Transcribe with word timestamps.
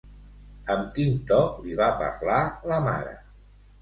Amb 0.75 0.87
quin 0.95 1.13
to 1.31 1.39
li 1.67 1.77
va 1.81 1.91
parlar 2.03 2.39
la 2.73 2.81
mare? 2.87 3.15